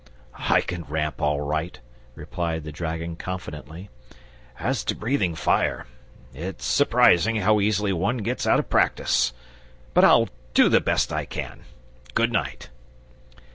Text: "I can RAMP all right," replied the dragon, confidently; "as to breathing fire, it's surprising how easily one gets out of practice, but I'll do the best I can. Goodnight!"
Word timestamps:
"I 0.33 0.61
can 0.61 0.83
RAMP 0.85 1.21
all 1.21 1.41
right," 1.41 1.79
replied 2.15 2.63
the 2.63 2.71
dragon, 2.71 3.15
confidently; 3.15 3.91
"as 4.59 4.83
to 4.85 4.95
breathing 4.95 5.35
fire, 5.35 5.85
it's 6.33 6.65
surprising 6.65 7.35
how 7.35 7.59
easily 7.59 7.93
one 7.93 8.17
gets 8.17 8.47
out 8.47 8.57
of 8.57 8.67
practice, 8.67 9.31
but 9.93 10.03
I'll 10.03 10.29
do 10.55 10.69
the 10.69 10.81
best 10.81 11.13
I 11.13 11.25
can. 11.25 11.65
Goodnight!" 12.15 12.69